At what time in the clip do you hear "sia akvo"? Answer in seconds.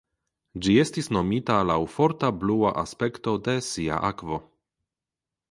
3.69-4.43